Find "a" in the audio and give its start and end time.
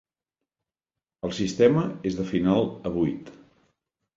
2.71-2.93